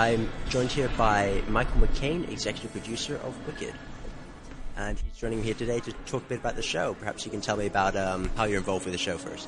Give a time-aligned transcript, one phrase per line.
[0.00, 3.74] I'm joined here by Michael McCabe, executive producer of Wicked.
[4.74, 6.94] And he's joining me here today to talk a bit about the show.
[6.94, 9.46] Perhaps you can tell me about um, how you're involved with the show first.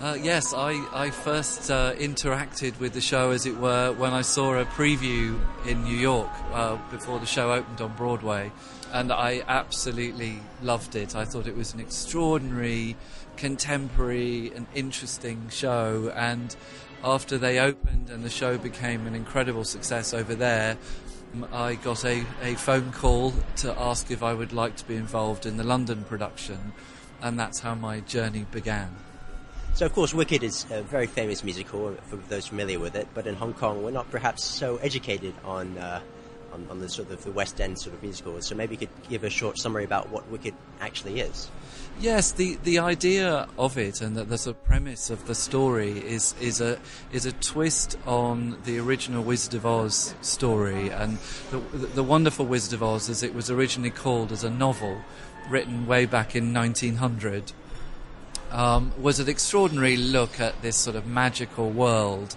[0.00, 4.22] Uh, yes, I, I first uh, interacted with the show, as it were, when I
[4.22, 8.52] saw a preview in New York uh, before the show opened on Broadway,
[8.90, 11.14] and I absolutely loved it.
[11.14, 12.96] I thought it was an extraordinary,
[13.36, 16.56] contemporary, and interesting show, and
[17.04, 20.78] after they opened and the show became an incredible success over there,
[21.52, 25.46] I got a, a phone call to ask if I would like to be involved
[25.46, 26.72] in the London production,
[27.20, 28.94] and that's how my journey began.
[29.74, 33.26] So, of course, Wicked is a very famous musical for those familiar with it, but
[33.26, 36.00] in Hong Kong, we're not perhaps so educated on, uh,
[36.54, 38.46] on, on, the sort of the West End sort of musicals.
[38.46, 41.50] So, maybe you could give a short summary about what Wicked actually is.
[42.00, 45.92] Yes, the, the idea of it and the, the sort of premise of the story
[45.92, 46.78] is is a
[47.12, 51.18] is a twist on the original Wizard of Oz story, and
[51.50, 55.02] the, the wonderful Wizard of Oz, as it was originally called as a novel,
[55.48, 57.52] written way back in 1900
[58.54, 62.36] um, was an extraordinary look at this sort of magical world.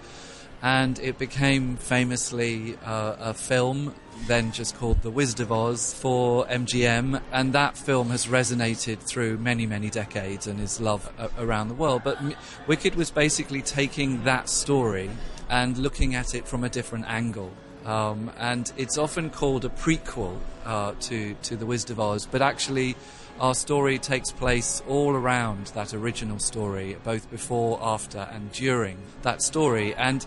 [0.62, 3.94] And it became famously uh, a film,
[4.28, 7.22] then just called The Wizard of Oz, for MGM.
[7.32, 11.76] And that film has resonated through many, many decades and is loved uh, around the
[11.76, 12.02] world.
[12.04, 12.34] But M-
[12.66, 15.10] Wicked was basically taking that story
[15.50, 17.52] and looking at it from a different angle.
[17.86, 22.42] Um, and it's often called a prequel uh, to, to The Wizard of Oz, but
[22.42, 22.98] actually,
[23.40, 29.42] our story takes place all around that original story, both before, after, and during that
[29.42, 29.94] story.
[29.94, 30.26] And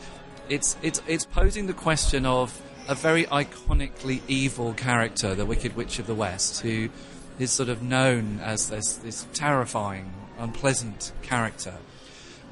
[0.49, 5.99] it's, it's, it's posing the question of a very iconically evil character, the Wicked Witch
[5.99, 6.89] of the West, who
[7.39, 11.75] is sort of known as this, this terrifying, unpleasant character.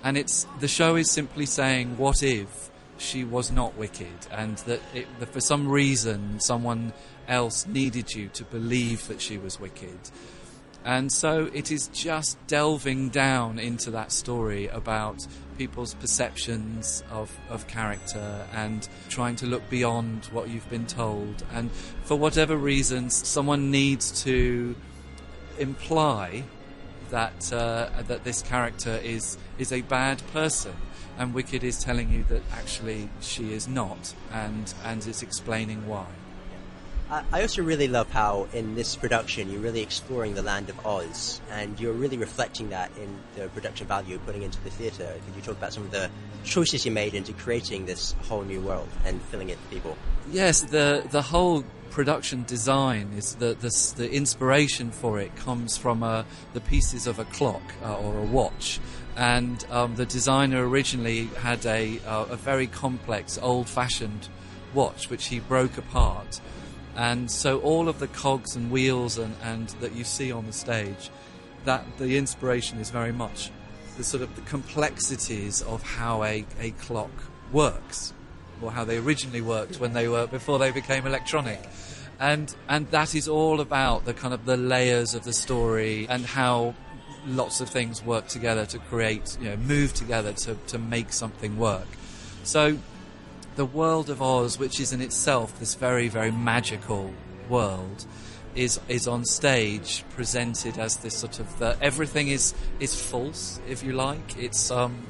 [0.02, 4.80] And it's, the show is simply saying, what if she was not wicked and that,
[4.92, 6.92] it, that for some reason someone
[7.28, 9.98] else needed you to believe that she was wicked?
[10.84, 15.26] And so it is just delving down into that story about
[15.58, 21.42] people's perceptions of, of character and trying to look beyond what you've been told.
[21.52, 21.70] And
[22.04, 24.76] for whatever reasons, someone needs to
[25.58, 26.44] imply
[27.10, 30.74] that uh, that this character is is a bad person,
[31.18, 36.06] and Wicked is telling you that actually she is not, and and is explaining why.
[37.10, 41.40] I also really love how in this production you're really exploring the land of Oz,
[41.50, 45.14] and you're really reflecting that in the production value you're putting into the theatre.
[45.24, 46.10] Could you talk about some of the
[46.44, 49.96] choices you made into creating this whole new world and filling it with people?
[50.30, 56.02] Yes, the the whole production design is the the, the inspiration for it comes from
[56.02, 58.80] uh, the pieces of a clock uh, or a watch.
[59.16, 64.28] And um, the designer originally had a, uh, a very complex, old-fashioned
[64.74, 66.40] watch, which he broke apart
[66.98, 70.52] and so all of the cogs and wheels and, and that you see on the
[70.52, 71.10] stage,
[71.64, 73.52] that the inspiration is very much
[73.96, 77.10] the sort of the complexities of how a, a clock
[77.52, 78.12] works,
[78.60, 81.60] or how they originally worked when they were before they became electronic.
[82.18, 86.26] And and that is all about the kind of the layers of the story and
[86.26, 86.74] how
[87.28, 91.58] lots of things work together to create, you know, move together to, to make something
[91.58, 91.86] work.
[92.42, 92.78] So
[93.58, 97.12] the world of Oz, which is in itself this very, very magical
[97.48, 98.06] world,
[98.54, 103.82] is is on stage presented as this sort of the, everything is is false, if
[103.82, 104.38] you like.
[104.38, 105.04] It's um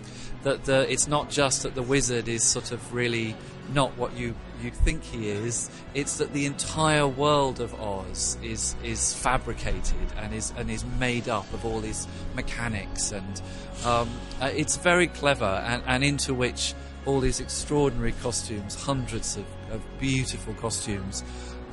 [0.44, 3.36] that the it's not just that the wizard is sort of really
[3.74, 5.68] not what you you think he is.
[5.92, 11.28] It's that the entire world of Oz is is fabricated and is and is made
[11.28, 13.42] up of all these mechanics and
[13.84, 14.08] um,
[14.40, 16.74] uh, it's very clever and, and into which
[17.08, 21.24] all these extraordinary costumes, hundreds of, of beautiful costumes,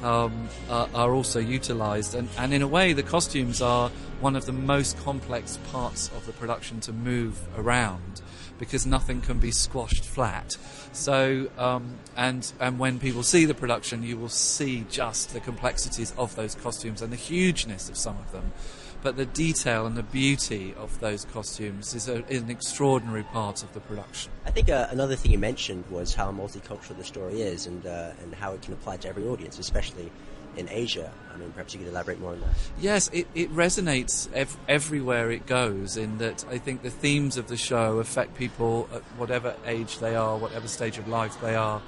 [0.02, 2.16] um, are, are, also utilized.
[2.16, 3.90] And, and in a way, the costumes are
[4.22, 8.22] one of the most complex parts of the production to move around
[8.60, 10.56] because nothing can be squashed flat.
[10.94, 16.14] So, um, and and when people see the production, you will see just the complexities
[16.18, 18.54] of those costumes and the hugeness of some of them
[19.02, 23.64] but the detail and the beauty of those costumes is, a, is an extraordinary part
[23.64, 24.32] of the production.
[24.46, 28.12] I think uh, another thing you mentioned was how multicultural the story is and, uh,
[28.22, 30.12] and how it can apply to every audience, especially
[30.58, 31.12] in Asia.
[31.34, 32.50] I mean, perhaps you could elaborate more on that.
[32.80, 37.48] Yes, it, it resonates ev- everywhere it goes, in that I think the themes of
[37.48, 41.82] the show affect people at whatever age they are, whatever stage of life they are.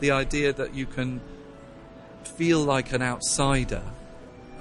[0.00, 1.20] The idea that you can
[2.24, 3.82] feel like an outsider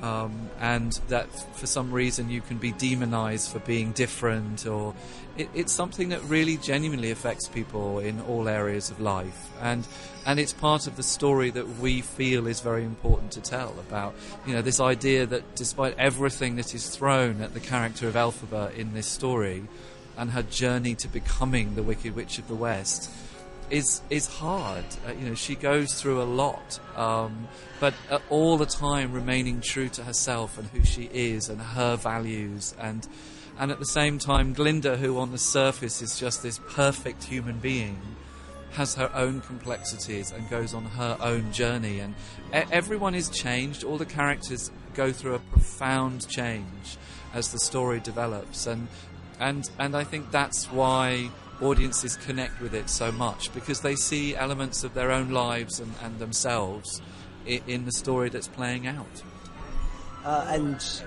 [0.02, 4.96] um, and that for some reason you can be demonized for being different, or
[5.38, 9.88] it, it's something that really genuinely affects people in all areas of life, and
[10.26, 14.16] and it's part of the story that we feel is very important to tell about
[14.46, 18.76] you know this idea that despite everything that is thrown at the character of Elphaba
[18.76, 19.64] in this story,
[20.18, 23.10] and her journey to becoming the Wicked Witch of the West
[23.72, 24.84] is is hard.
[25.08, 27.48] Uh, you know, she goes through a lot, um,
[27.80, 31.96] but uh, all the time remaining true to herself and who she is and her
[31.96, 33.08] values, and
[33.58, 37.60] and at the same time, Glinda, who on the surface is just this perfect human
[37.60, 38.00] being,
[38.72, 42.14] has her own complexities and goes on her own journey, and
[42.52, 43.84] everyone is changed.
[43.84, 46.98] All the characters go through a profound change
[47.34, 48.88] as the story develops, and
[49.40, 51.30] and and I think that's why
[51.62, 55.94] audiences connect with it so much because they see elements of their own lives and,
[56.04, 57.02] and themselves
[57.46, 59.24] in, in, the story that's playing out.
[60.24, 61.04] Uh, and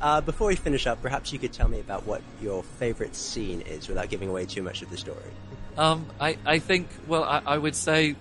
[0.00, 3.62] uh, before we finish up, perhaps you could tell me about what your favorite scene
[3.62, 5.30] is without giving away too much of the story.
[5.76, 8.16] Um, I, I, think, well, I, I would say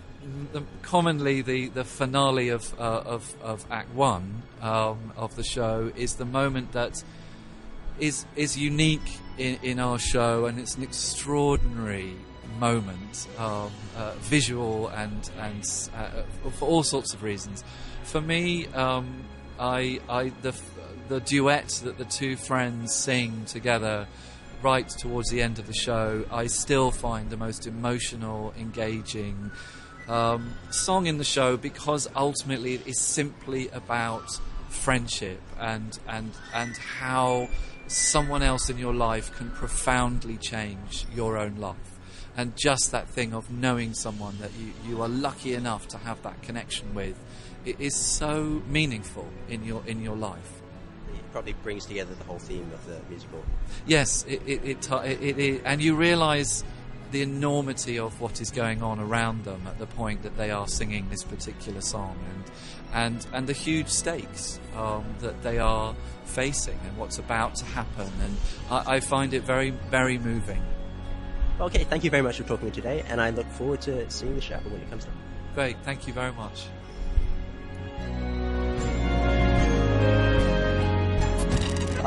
[0.53, 5.91] the, commonly the, the finale of, uh, of, of Act One um, of the show
[5.95, 7.03] is the moment that
[7.99, 12.15] is is unique in, in our show, and it's an extraordinary
[12.59, 15.63] moment, um, uh, visual and and
[15.95, 17.63] uh, for all sorts of reasons.
[18.03, 19.25] For me, um,
[19.59, 20.59] I, I the
[21.07, 24.07] the duet that the two friends sing together
[24.61, 29.51] right towards the end of the show, I still find the most emotional, engaging
[30.07, 34.29] um, song in the show because ultimately it is simply about
[34.69, 37.49] friendship and and and how
[37.87, 41.75] someone else in your life can profoundly change your own life.
[42.35, 46.21] And just that thing of knowing someone that you, you are lucky enough to have
[46.23, 47.17] that connection with,
[47.65, 50.61] it is so meaningful in your in your life.
[51.13, 53.43] It probably brings together the whole theme of the musical.
[53.85, 56.63] Yes, it it, it, it, it and you realise
[57.11, 60.67] the enormity of what is going on around them at the point that they are
[60.67, 62.43] singing this particular song, and
[62.93, 65.95] and and the huge stakes um, that they are
[66.25, 68.11] facing and what's about to happen.
[68.21, 68.37] And
[68.69, 70.61] I, I find it very, very moving.
[71.59, 74.09] Okay, thank you very much for talking to me today, and I look forward to
[74.11, 75.13] seeing the show when it comes out.
[75.55, 76.67] Great, thank you very much.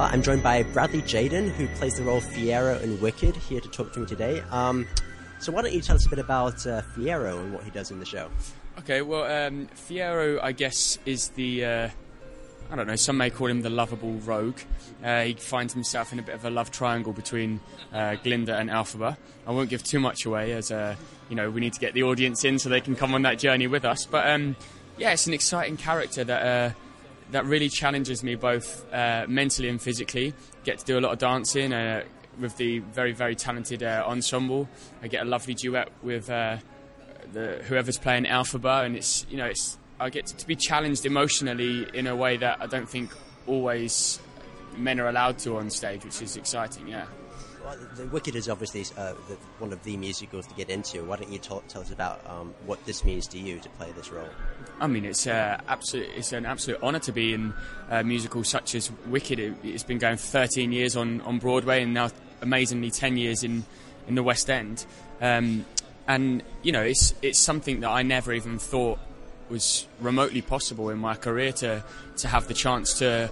[0.00, 3.68] I'm joined by Bradley Jaden, who plays the role of Fiyero in Wicked, here to
[3.68, 4.42] talk to me today.
[4.50, 4.86] Um,
[5.38, 7.90] so why don't you tell us a bit about uh, Fiyero and what he does
[7.90, 8.30] in the show?
[8.78, 11.88] Okay, well, um, Fiyero, I guess, is the uh,
[12.70, 14.58] I don't know, some may call him the lovable rogue.
[15.02, 17.60] Uh, he finds himself in a bit of a love triangle between
[17.92, 19.16] uh, Glinda and Elphaba.
[19.44, 20.94] I won't give too much away, as uh,
[21.28, 23.40] you know, we need to get the audience in so they can come on that
[23.40, 24.06] journey with us.
[24.06, 24.54] But um,
[24.98, 26.74] yeah, it's an exciting character that uh,
[27.30, 30.34] that really challenges me both uh, mentally and physically.
[30.64, 32.04] Get to do a lot of dancing uh,
[32.38, 34.68] with the very very talented ensemble.
[35.02, 39.78] I get a lovely duet with the, whoever's playing Elphaba, and it's you know it's
[39.98, 43.12] I get to be challenged emotionally in a way that I don't think
[43.46, 44.18] always
[44.76, 46.88] men are allowed to on stage, which is exciting.
[46.88, 47.06] Yeah.
[47.64, 51.04] Well, the Wicked is obviously uh, the, one of the musicals to get into.
[51.04, 53.92] Why don't you talk, tell us about um, what this means to you to play
[53.92, 54.28] this role?
[54.80, 57.52] I mean, it's uh, absolute, It's an absolute honour to be in
[57.90, 59.38] a musical such as Wicked.
[59.38, 63.44] It, has been going for 13 years on, on Broadway, and now amazingly 10 years
[63.44, 63.64] in
[64.10, 64.84] in the West End.
[65.20, 65.64] Um,
[66.06, 68.98] and you know, it's it's something that I never even thought
[69.48, 71.84] was remotely possible in my career to
[72.18, 73.30] to have the chance to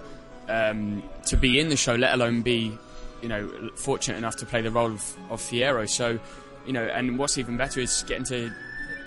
[0.49, 2.77] um, to be in the show, let alone be
[3.21, 5.89] you know fortunate enough to play the role of, of Fiyero.
[5.89, 6.19] So
[6.65, 8.51] you know, and what's even better is getting to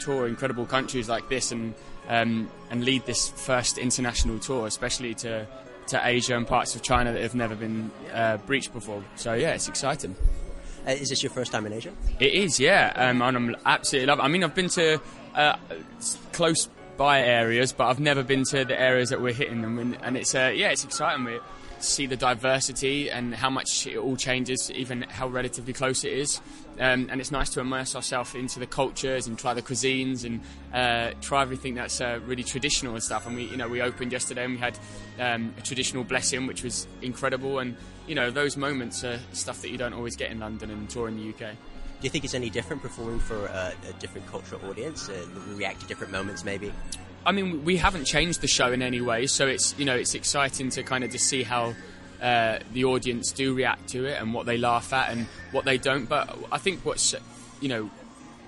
[0.01, 1.75] tour incredible countries like this and
[2.09, 5.47] um, and lead this first international tour, especially to
[5.89, 9.03] to Asia and parts of China that have never been uh, breached before.
[9.17, 10.17] So yeah, it's exciting.
[10.87, 11.93] Uh, is this your first time in Asia?
[12.19, 14.19] It is, yeah, um, and I'm absolutely love.
[14.19, 14.23] It.
[14.23, 15.01] I mean, I've been to
[15.35, 15.57] uh,
[16.33, 19.99] close by areas, but I've never been to the areas that we're hitting them, and,
[20.03, 21.25] and it's uh, yeah, it's exciting.
[21.25, 21.41] We
[21.83, 26.41] see the diversity and how much it all changes, even how relatively close it is.
[26.79, 30.41] Um, and it's nice to immerse ourselves into the cultures and try the cuisines and
[30.73, 33.27] uh, try everything that's uh, really traditional and stuff.
[33.27, 34.79] And we, you know, we opened yesterday and we had
[35.21, 37.59] um, a traditional blessing, which was incredible.
[37.59, 40.89] And you know, those moments are stuff that you don't always get in London and
[40.89, 41.53] tour in the UK.
[42.01, 45.25] Do you think it's any different performing for a, a different cultural audience, uh,
[45.55, 46.73] react to different moments, maybe?
[47.25, 50.15] I mean, we haven't changed the show in any way, so it's you know it's
[50.15, 51.75] exciting to kind of just see how
[52.21, 55.79] uh, the audience do react to it and what they laugh at and what they
[55.79, 56.09] don't.
[56.09, 57.15] But I think what's
[57.61, 57.91] you know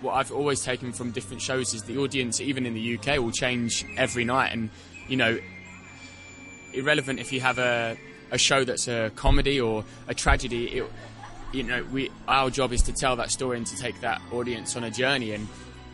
[0.00, 3.32] what I've always taken from different shows is the audience, even in the UK, will
[3.32, 4.70] change every night, and
[5.08, 5.38] you know
[6.72, 7.96] irrelevant if you have a
[8.30, 10.66] a show that's a comedy or a tragedy.
[10.78, 10.90] It,
[11.52, 14.76] you know, we our job is to tell that story and to take that audience
[14.76, 15.32] on a journey.
[15.32, 15.46] And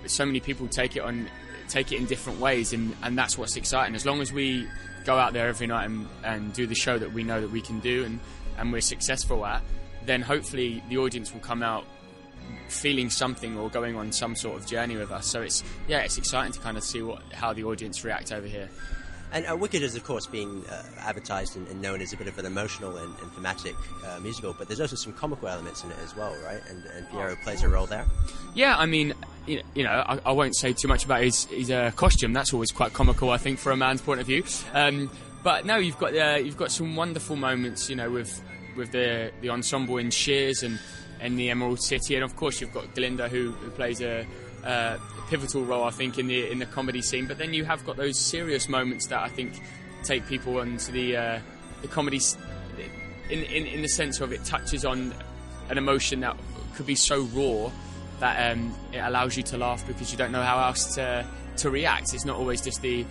[0.07, 1.29] so many people take it on
[1.71, 3.95] take it in different ways, and, and that's what's exciting.
[3.95, 4.67] As long as we
[5.05, 7.61] go out there every night and, and do the show that we know that we
[7.61, 8.21] can do and,
[8.59, 9.63] and we're successful at,
[10.05, 11.85] then hopefully the audience will come out
[12.69, 15.27] feeling something or going on some sort of journey with us.
[15.27, 18.47] So it's yeah, it's exciting to kind of see what how the audience react over
[18.47, 18.69] here.
[19.33, 22.27] And uh, Wicked is, of course, being uh, advertised and, and, known as a bit
[22.27, 25.91] of an emotional and, and thematic uh, musical, but there's also some comical elements in
[25.91, 26.61] it as well, right?
[26.69, 28.07] And, and Fiyero plays a role there.
[28.55, 29.15] Yeah, I mean,
[29.47, 32.33] you know, I, I won't say too much about his, his uh, costume.
[32.33, 34.43] That's always quite comical, I think, from a man's point of view.
[34.75, 35.11] Um,
[35.43, 38.43] but no, you've got uh, you've got some wonderful moments, you know, with
[38.77, 40.79] with the the ensemble in Shiz and
[41.21, 44.27] and the Emerald City, and of course you've got Glinda who, who plays a
[45.29, 47.27] pivotal role, I think, in the in the comedy scene.
[47.27, 49.53] But then you have got those serious moments that I think
[50.03, 51.39] take people into the uh,
[51.83, 52.21] the comedy
[53.31, 55.15] in, in in the sense of it touches on
[55.69, 56.37] an emotion that
[56.75, 57.71] could be so raw
[58.19, 61.27] that um, it allows you to laugh because you don't know how else to
[61.59, 62.13] to react.
[62.13, 63.07] It's not always just the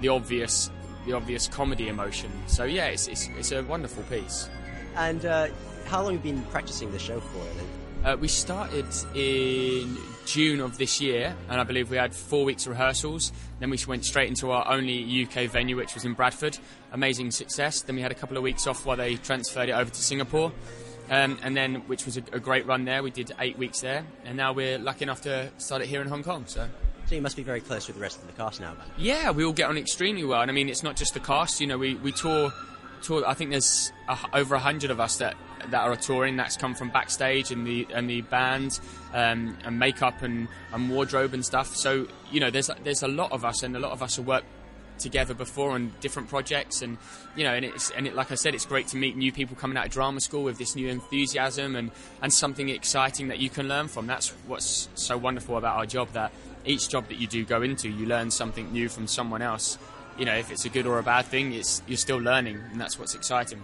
[0.00, 0.70] the obvious
[1.06, 2.30] the obvious comedy emotion.
[2.46, 4.48] So yeah, it's it's, it's a wonderful piece.
[4.96, 5.48] And uh,
[5.90, 7.42] how long have you been practicing the show for?
[8.08, 12.64] Uh, we started in June of this year, and I believe we had four weeks
[12.64, 13.32] of rehearsals.
[13.58, 16.56] Then we went straight into our only UK venue, which was in Bradford.
[16.92, 17.82] Amazing success.
[17.82, 20.52] Then we had a couple of weeks off while they transferred it over to Singapore.
[21.10, 23.02] Um, and then, which was a, a, great run there.
[23.02, 26.06] We did eight weeks there, and now we're lucky enough to start it here in
[26.06, 26.44] Hong Kong.
[26.46, 26.68] So,
[27.06, 28.74] so you must be very close with the rest of the cast now.
[28.78, 31.20] But yeah, we all get on extremely well, and I mean, it's not just the
[31.20, 31.60] cast.
[31.60, 32.52] You know, we we tour,
[33.02, 33.24] tour.
[33.26, 35.36] I think there's a, over a hundred of us that
[35.68, 36.36] that are touring.
[36.36, 38.80] That's come from backstage and the and the band
[39.12, 41.74] um, and makeup and, and wardrobe and stuff.
[41.76, 44.26] So you know, there's there's a lot of us, and a lot of us have
[44.26, 44.46] worked
[45.00, 46.98] together before on different projects and
[47.34, 49.56] you know and it's and it, like I said it's great to meet new people
[49.56, 51.90] coming out of drama school with this new enthusiasm and
[52.22, 56.12] and something exciting that you can learn from that's what's so wonderful about our job
[56.12, 56.32] that
[56.66, 59.78] each job that you do go into you learn something new from someone else
[60.20, 62.80] you know if it's a good or a bad thing it's you're still learning and
[62.80, 63.60] that's what's exciting.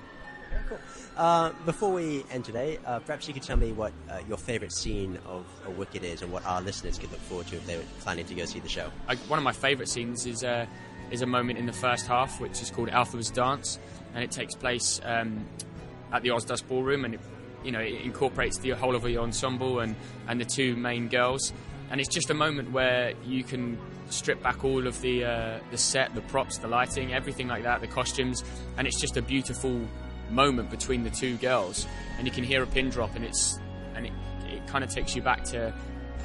[0.69, 0.79] Cool.
[1.17, 4.73] Uh, before we end today, uh, perhaps you could tell me what uh, your favourite
[4.73, 7.77] scene of, a Wicked is, and what our listeners could look forward to if they
[7.77, 8.91] were planning to go see the show.
[9.07, 10.67] I, one of my favourite scenes is uh,
[11.11, 13.79] is a moment in the first half, which is called Alpha's Dance,
[14.15, 15.47] and it takes place um,
[16.13, 17.21] at the Ozdust Ballroom, and it,
[17.65, 19.95] you know it incorporates the whole of the ensemble and,
[20.29, 21.53] and the two main girls,
[21.91, 25.79] and it's just a moment where you can strip back all of the uh, the
[25.79, 28.45] set, the props, the lighting, everything like that, the costumes,
[28.77, 29.81] and it's just a beautiful
[30.31, 31.87] moment between the two girls,
[32.19, 33.59] and you can hear a pin drop, and it's
[33.95, 34.13] and it,
[34.47, 35.73] it kind of takes you back to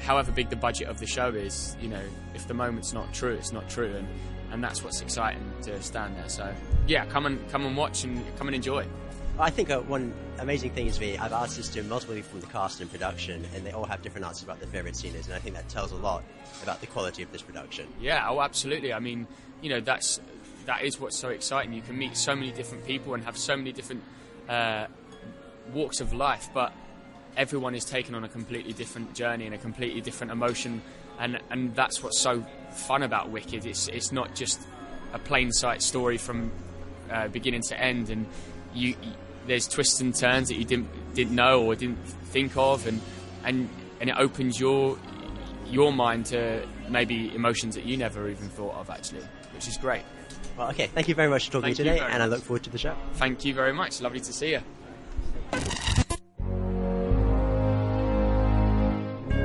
[0.02, 1.76] however big the budget of the show is.
[1.80, 4.08] You know, if the moment's not true, it's not true, and
[4.52, 6.30] and that's what's exciting to stand there.
[6.30, 6.54] So
[6.88, 8.86] yeah, come and come and watch and come and enjoy.
[9.42, 11.18] I think uh, one amazing thing is me.
[11.18, 14.04] I've asked this to multiple people from the cast and production, and they all have
[14.04, 16.24] different answers about their favorite scenes, and I think that tells a lot
[16.62, 17.88] about the quality of this production.
[18.00, 18.94] Yeah, oh, absolutely.
[18.94, 19.26] I mean,
[19.62, 20.22] you know, that's
[20.68, 21.74] that is what's so exciting.
[21.74, 24.04] You can meet so many different people and have so many different
[24.48, 24.86] uh,
[25.74, 26.72] walks of life, but
[27.36, 30.84] everyone is taken on a completely different journey and a completely different emotion,
[31.18, 33.66] and and that's what's so fun about Wicked.
[33.66, 34.62] It's it's not just
[35.14, 36.52] a plain sight story from
[37.10, 38.28] uh, beginning to end, and
[38.74, 39.14] you, you,
[39.48, 43.02] there's twists and turns that you didn't didn't know or didn't think of, and
[43.44, 43.70] and
[44.00, 44.98] and it opens your
[45.68, 50.04] your mind to maybe emotions that you never even thought of actually, which is great.
[50.58, 50.88] Well, okay.
[50.88, 52.22] Thank you very much for talking Thank today, and much.
[52.22, 52.96] I look forward to the show.
[53.14, 54.02] Thank you very much.
[54.02, 54.62] Lovely to see you.